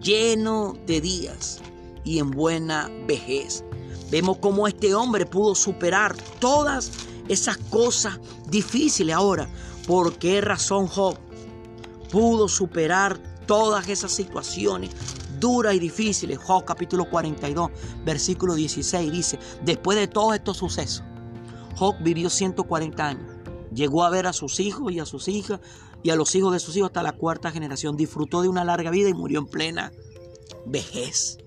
lleno 0.00 0.74
de 0.86 1.00
días 1.00 1.60
y 2.04 2.18
en 2.18 2.30
buena 2.30 2.90
vejez. 3.06 3.64
Vemos 4.10 4.38
cómo 4.38 4.66
este 4.66 4.94
hombre 4.94 5.26
pudo 5.26 5.54
superar 5.54 6.16
todas 6.40 6.90
esas 7.28 7.56
cosas 7.56 8.18
difíciles. 8.48 9.14
Ahora, 9.14 9.48
¿por 9.86 10.14
qué 10.14 10.40
razón 10.40 10.88
Job 10.88 11.16
pudo 12.10 12.48
superar 12.48 13.29
todas 13.50 13.88
esas 13.88 14.12
situaciones 14.12 14.92
duras 15.40 15.74
y 15.74 15.80
difíciles. 15.80 16.38
Job 16.38 16.64
capítulo 16.64 17.10
42, 17.10 17.72
versículo 18.04 18.54
16 18.54 19.10
dice, 19.10 19.40
después 19.64 19.98
de 19.98 20.06
todos 20.06 20.36
estos 20.36 20.58
sucesos, 20.58 21.02
Job 21.74 21.96
vivió 21.98 22.30
140 22.30 23.04
años. 23.04 23.28
Llegó 23.74 24.04
a 24.04 24.10
ver 24.10 24.28
a 24.28 24.32
sus 24.32 24.60
hijos 24.60 24.92
y 24.92 25.00
a 25.00 25.04
sus 25.04 25.26
hijas 25.26 25.58
y 26.04 26.10
a 26.10 26.14
los 26.14 26.32
hijos 26.36 26.52
de 26.52 26.60
sus 26.60 26.76
hijos 26.76 26.90
hasta 26.90 27.02
la 27.02 27.10
cuarta 27.10 27.50
generación. 27.50 27.96
Disfrutó 27.96 28.40
de 28.40 28.48
una 28.48 28.64
larga 28.64 28.92
vida 28.92 29.08
y 29.08 29.14
murió 29.14 29.40
en 29.40 29.46
plena 29.46 29.92
vejez. 30.64 31.38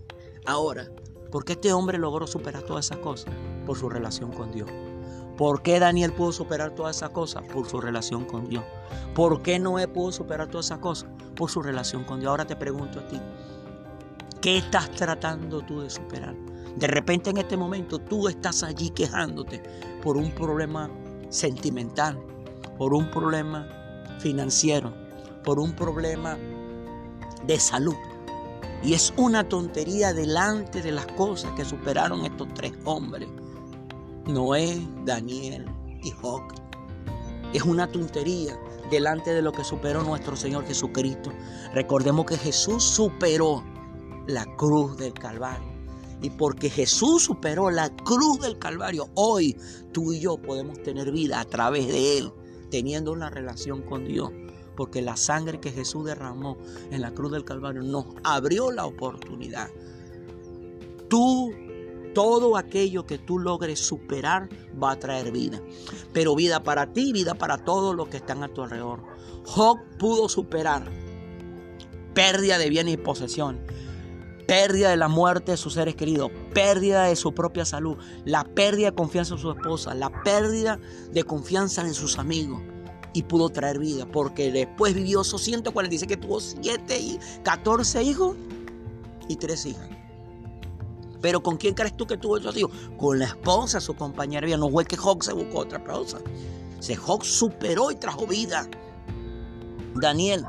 Ahora, 0.46 0.92
¿por 1.32 1.46
qué 1.46 1.54
este 1.54 1.72
hombre 1.72 2.00
logró 2.00 2.28
superar 2.28 2.64
todas 2.64 2.88
esas 2.88 2.98
cosas? 2.98 3.34
Por 3.66 3.78
su 3.78 3.88
relación 3.88 4.30
con 4.34 4.52
Dios. 4.52 4.70
¿Por 5.38 5.64
qué 5.64 5.80
Daniel 5.80 6.14
pudo 6.14 6.32
superar 6.32 6.72
todas 6.76 6.98
esas 6.98 7.10
cosas? 7.10 7.44
Por 7.52 7.68
su 7.68 7.82
relación 7.82 8.26
con 8.26 8.48
Dios. 8.48 8.64
¿Por 9.16 9.42
qué 9.42 9.58
Noé 9.58 9.88
pudo 9.88 10.12
superar 10.12 10.48
todas 10.48 10.68
esas 10.68 10.80
cosas? 10.80 11.10
Por 11.36 11.50
su 11.50 11.62
relación 11.62 12.04
con 12.04 12.20
Dios. 12.20 12.30
Ahora 12.30 12.46
te 12.46 12.56
pregunto 12.56 13.00
a 13.00 13.08
ti, 13.08 13.20
¿qué 14.42 14.58
estás 14.58 14.92
tratando 14.92 15.62
tú 15.62 15.82
de 15.82 15.90
superar? 15.90 16.36
De 16.76 16.88
repente 16.88 17.32
en 17.32 17.38
este 17.38 17.58
momento 17.58 18.00
tú 18.00 18.28
estás 18.28 18.64
allí 18.64 18.90
quejándote 18.92 19.64
por 20.04 20.18
un 20.18 20.32
problema 20.32 20.90
sentimental, 21.30 22.20
por 22.78 22.94
un 22.94 23.10
problema 23.10 23.68
financiero, 24.20 24.94
por 25.44 25.60
un 25.60 25.74
problema 25.74 26.38
de 27.46 27.60
salud. 27.60 27.96
Y 28.84 28.94
es 28.94 29.14
una 29.18 29.48
tontería 29.48 30.14
delante 30.14 30.82
de 30.82 30.92
las 30.92 31.08
cosas 31.08 31.52
que 31.54 31.64
superaron 31.64 32.26
estos 32.26 32.48
tres 32.54 32.74
hombres. 32.86 33.30
Noé, 34.26 34.80
Daniel 35.06 35.66
y 36.02 36.12
Job. 36.12 36.42
Es 37.54 37.64
una 37.64 37.92
tontería 37.92 38.58
delante 38.90 39.34
de 39.34 39.42
lo 39.42 39.52
que 39.52 39.64
superó 39.64 40.04
nuestro 40.04 40.36
Señor 40.36 40.66
Jesucristo. 40.66 41.32
Recordemos 41.74 42.26
que 42.26 42.38
Jesús 42.38 42.84
superó 42.84 43.64
la 44.28 44.46
cruz 44.56 44.98
del 44.98 45.14
Calvario. 45.14 45.74
Y 46.22 46.30
porque 46.30 46.70
Jesús 46.70 47.24
superó 47.24 47.70
la 47.70 47.90
cruz 47.90 48.40
del 48.40 48.58
Calvario, 48.58 49.10
hoy 49.16 49.58
tú 49.92 50.14
y 50.14 50.22
yo 50.22 50.38
podemos 50.38 50.82
tener 50.82 51.12
vida 51.12 51.42
a 51.42 51.46
través 51.46 51.88
de 51.88 52.18
Él, 52.18 52.32
teniendo 52.72 53.12
una 53.12 53.30
relación 53.30 53.82
con 53.82 54.06
Dios. 54.06 54.32
Porque 54.78 55.02
la 55.02 55.18
sangre 55.18 55.60
que 55.60 55.72
Jesús 55.72 56.06
derramó 56.06 56.58
en 56.92 57.02
la 57.02 57.12
cruz 57.12 57.34
del 57.34 57.44
Calvario 57.44 57.84
nos 57.84 58.06
abrió 58.24 58.72
la 58.72 58.86
oportunidad. 58.86 59.70
Tú 61.10 61.52
todo 62.14 62.58
aquello 62.58 63.06
que 63.06 63.18
tú 63.18 63.40
logres 63.40 63.80
superar 63.80 64.50
va 64.82 64.92
a 64.92 65.00
traer 65.00 65.32
vida. 65.32 65.62
Pero 66.14 66.36
vida 66.36 66.64
para 66.64 66.94
ti, 66.94 67.12
vida 67.12 67.36
para 67.36 67.58
todos 67.58 67.96
los 67.96 68.08
que 68.08 68.18
están 68.18 68.44
a 68.44 68.48
tu 68.48 68.64
alrededor. 68.64 69.04
Job 69.46 69.80
pudo 69.98 70.30
superar 70.30 70.90
pérdida 72.14 72.58
de 72.58 72.70
bienes 72.70 72.94
y 72.94 72.98
posesión, 72.98 73.60
pérdida 74.48 74.92
de 74.92 74.98
la 74.98 75.08
muerte 75.08 75.52
de 75.52 75.58
sus 75.58 75.74
seres 75.74 75.96
queridos, 75.96 76.32
pérdida 76.54 77.06
de 77.06 77.16
su 77.16 77.34
propia 77.34 77.66
salud, 77.66 77.98
la 78.26 78.44
pérdida 78.44 78.92
de 78.92 78.96
confianza 78.96 79.34
en 79.34 79.40
su 79.40 79.52
esposa, 79.52 79.94
la 79.96 80.10
pérdida 80.24 80.80
de 81.12 81.24
confianza 81.24 81.82
en 81.82 81.94
sus 81.94 82.20
amigos. 82.20 82.62
Y 83.16 83.24
pudo 83.24 83.50
traer 83.50 83.78
vida, 83.78 84.08
porque 84.12 84.52
después 84.52 84.96
vivió 84.96 85.22
esos 85.22 85.42
146 85.44 86.08
que 86.08 86.18
tuvo 86.18 86.40
7 86.40 87.00
y 87.00 87.20
14 87.44 88.02
hijos 88.02 88.36
y 89.28 89.36
3 89.36 89.66
hijas. 89.68 90.03
Pero 91.24 91.42
¿con 91.42 91.56
quién 91.56 91.74
crees 91.74 91.96
tú 91.96 92.06
que 92.06 92.18
tuvo 92.18 92.38
esos 92.38 92.58
hijos? 92.58 92.72
Con 92.98 93.18
la 93.18 93.28
esposa, 93.28 93.80
su 93.80 93.96
compañera 93.96 94.46
vida. 94.46 94.58
No 94.58 94.70
fue 94.70 94.84
que 94.84 94.98
Job 94.98 95.24
se 95.24 95.32
buscó 95.32 95.60
otra 95.60 95.80
esposa. 95.80 96.20
Se 96.82 96.98
Job 96.98 97.24
superó 97.24 97.92
y 97.92 97.96
trajo 97.96 98.28
vida. 98.28 98.68
Daniel 99.96 100.46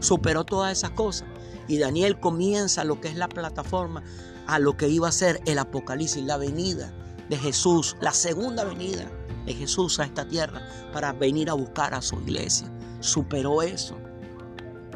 superó 0.00 0.44
todas 0.44 0.72
esas 0.72 0.92
cosas. 0.92 1.28
Y 1.68 1.76
Daniel 1.76 2.18
comienza 2.18 2.82
lo 2.82 2.98
que 2.98 3.08
es 3.08 3.16
la 3.16 3.28
plataforma 3.28 4.02
a 4.46 4.58
lo 4.58 4.74
que 4.78 4.88
iba 4.88 5.06
a 5.06 5.12
ser 5.12 5.42
el 5.44 5.58
Apocalipsis, 5.58 6.24
la 6.24 6.38
venida 6.38 6.94
de 7.28 7.36
Jesús, 7.36 7.94
la 8.00 8.12
segunda 8.12 8.64
venida 8.64 9.12
de 9.44 9.52
Jesús 9.52 10.00
a 10.00 10.04
esta 10.04 10.26
tierra 10.26 10.66
para 10.94 11.12
venir 11.12 11.50
a 11.50 11.54
buscar 11.54 11.92
a 11.92 12.00
su 12.00 12.16
iglesia. 12.22 12.72
Superó 13.00 13.60
eso. 13.60 13.98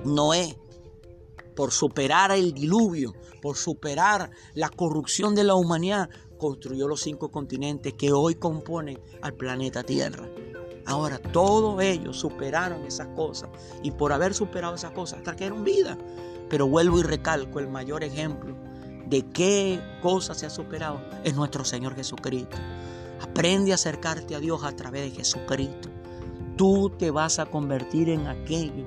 Noé, 0.02 0.58
por 1.54 1.72
superar 1.72 2.30
el 2.32 2.52
diluvio, 2.52 3.14
por 3.40 3.56
superar 3.56 4.30
la 4.54 4.68
corrupción 4.68 5.34
de 5.34 5.44
la 5.44 5.54
humanidad, 5.54 6.08
construyó 6.38 6.88
los 6.88 7.02
cinco 7.02 7.30
continentes 7.30 7.94
que 7.94 8.12
hoy 8.12 8.34
componen 8.34 8.98
al 9.22 9.34
planeta 9.34 9.82
Tierra. 9.82 10.28
Ahora, 10.86 11.18
todos 11.18 11.80
ellos 11.82 12.18
superaron 12.18 12.84
esas 12.84 13.08
cosas 13.08 13.50
y 13.82 13.90
por 13.90 14.12
haber 14.12 14.34
superado 14.34 14.74
esas 14.74 14.92
cosas 14.92 15.22
trajeron 15.22 15.62
vida. 15.62 15.96
Pero 16.48 16.66
vuelvo 16.66 16.98
y 16.98 17.02
recalco, 17.02 17.60
el 17.60 17.68
mayor 17.68 18.02
ejemplo 18.02 18.56
de 19.06 19.22
qué 19.30 19.80
cosas 20.02 20.38
se 20.38 20.46
ha 20.46 20.50
superado 20.50 21.00
es 21.24 21.34
nuestro 21.34 21.64
Señor 21.64 21.94
Jesucristo. 21.94 22.56
Aprende 23.20 23.72
a 23.72 23.74
acercarte 23.74 24.34
a 24.34 24.40
Dios 24.40 24.64
a 24.64 24.74
través 24.74 25.02
de 25.02 25.18
Jesucristo. 25.18 25.90
Tú 26.56 26.90
te 26.90 27.10
vas 27.10 27.38
a 27.38 27.46
convertir 27.46 28.08
en 28.08 28.26
aquello 28.26 28.84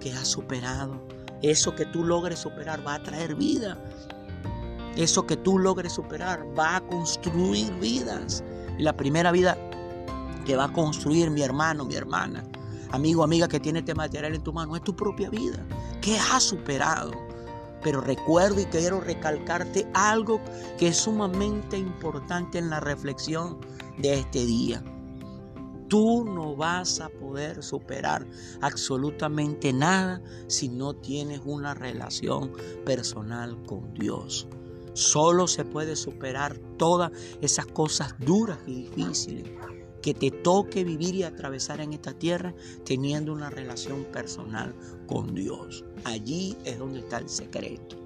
que 0.00 0.12
has 0.12 0.28
superado. 0.28 1.00
Eso 1.42 1.74
que 1.74 1.86
tú 1.86 2.04
logres 2.04 2.40
superar 2.40 2.86
va 2.86 2.94
a 2.94 3.02
traer 3.02 3.34
vida. 3.34 3.78
Eso 4.96 5.26
que 5.26 5.36
tú 5.36 5.58
logres 5.58 5.92
superar 5.92 6.44
va 6.58 6.76
a 6.76 6.80
construir 6.80 7.72
vidas. 7.74 8.42
Y 8.78 8.82
la 8.82 8.96
primera 8.96 9.30
vida 9.32 9.56
que 10.44 10.56
va 10.56 10.64
a 10.64 10.72
construir 10.72 11.30
mi 11.30 11.42
hermano, 11.42 11.84
mi 11.84 11.94
hermana, 11.94 12.44
amigo, 12.92 13.22
amiga 13.22 13.48
que 13.48 13.60
tiene 13.60 13.80
este 13.80 13.94
material 13.94 14.34
en 14.34 14.42
tu 14.42 14.52
mano, 14.52 14.76
es 14.76 14.82
tu 14.82 14.94
propia 14.94 15.28
vida. 15.28 15.64
¿Qué 16.00 16.16
has 16.18 16.44
superado? 16.44 17.12
Pero 17.82 18.00
recuerdo 18.00 18.60
y 18.60 18.64
quiero 18.66 19.00
recalcarte 19.00 19.86
algo 19.92 20.40
que 20.78 20.88
es 20.88 20.96
sumamente 20.96 21.76
importante 21.76 22.58
en 22.58 22.70
la 22.70 22.80
reflexión 22.80 23.58
de 23.98 24.20
este 24.20 24.46
día. 24.46 24.82
Tú 25.88 26.24
no 26.24 26.56
vas 26.56 27.00
a 27.00 27.08
poder 27.08 27.62
superar 27.62 28.26
absolutamente 28.60 29.72
nada 29.72 30.20
si 30.48 30.68
no 30.68 30.94
tienes 30.94 31.40
una 31.44 31.74
relación 31.74 32.52
personal 32.84 33.62
con 33.64 33.94
Dios. 33.94 34.48
Solo 34.94 35.46
se 35.46 35.64
puede 35.64 35.94
superar 35.94 36.58
todas 36.78 37.12
esas 37.40 37.66
cosas 37.66 38.14
duras 38.18 38.58
y 38.66 38.84
difíciles 38.84 39.50
que 40.02 40.14
te 40.14 40.30
toque 40.30 40.84
vivir 40.84 41.16
y 41.16 41.22
atravesar 41.24 41.80
en 41.80 41.92
esta 41.92 42.12
tierra 42.12 42.54
teniendo 42.84 43.32
una 43.32 43.50
relación 43.50 44.04
personal 44.04 44.74
con 45.06 45.34
Dios. 45.34 45.84
Allí 46.04 46.56
es 46.64 46.78
donde 46.78 47.00
está 47.00 47.18
el 47.18 47.28
secreto 47.28 47.96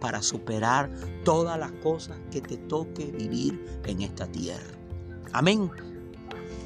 para 0.00 0.22
superar 0.22 0.90
todas 1.24 1.58
las 1.58 1.72
cosas 1.82 2.18
que 2.30 2.40
te 2.40 2.56
toque 2.56 3.06
vivir 3.06 3.80
en 3.84 4.02
esta 4.02 4.26
tierra. 4.26 4.78
Amén. 5.32 5.70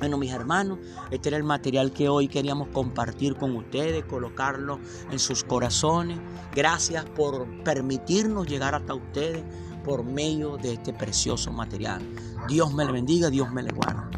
Bueno, 0.02 0.18
mis 0.18 0.32
hermanos, 0.32 0.80
este 1.12 1.28
era 1.28 1.36
el 1.36 1.44
material 1.44 1.92
que 1.92 2.08
hoy 2.08 2.26
queríamos 2.26 2.66
compartir 2.70 3.36
con 3.36 3.54
ustedes, 3.54 4.04
colocarlo 4.04 4.80
en 5.12 5.20
sus 5.20 5.44
corazones. 5.44 6.18
Gracias 6.52 7.04
por 7.04 7.46
permitirnos 7.62 8.48
llegar 8.48 8.74
hasta 8.74 8.94
ustedes 8.94 9.44
por 9.84 10.02
medio 10.02 10.56
de 10.56 10.72
este 10.72 10.92
precioso 10.92 11.52
material. 11.52 12.02
Dios 12.48 12.74
me 12.74 12.84
le 12.84 12.90
bendiga, 12.90 13.30
Dios 13.30 13.52
me 13.52 13.62
le 13.62 13.70
guarde. 13.70 14.11